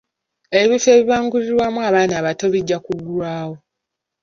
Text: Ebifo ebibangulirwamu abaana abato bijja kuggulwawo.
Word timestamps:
Ebifo 0.59 0.87
ebibangulirwamu 0.95 1.79
abaana 1.89 2.13
abato 2.19 2.45
bijja 2.53 2.77
kuggulwawo. 2.85 3.55